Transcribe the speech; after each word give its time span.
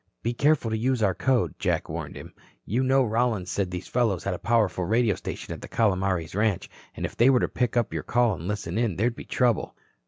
"Be 0.23 0.33
careful 0.33 0.71
to 0.71 0.77
use 0.79 1.03
our 1.03 1.13
code," 1.13 1.53
Jack 1.59 1.87
warned 1.87 2.15
him. 2.15 2.33
"You 2.65 2.81
know 2.81 3.03
Rollins 3.03 3.51
said 3.51 3.69
these 3.69 3.87
fellows 3.87 4.23
had 4.23 4.33
a 4.33 4.39
powerful 4.39 4.83
radio 4.83 5.13
station 5.13 5.53
at 5.53 5.61
the 5.61 5.67
Calomares 5.67 6.33
ranch, 6.33 6.71
and 6.95 7.05
if 7.05 7.15
they 7.15 7.29
were 7.29 7.39
to 7.41 7.47
pick 7.47 7.77
up 7.77 7.93
your 7.93 8.01
call 8.01 8.33
and 8.33 8.47
listen 8.47 8.79
in 8.79 8.95
there'd 8.95 9.15
be 9.15 9.25
trouble." 9.25 9.75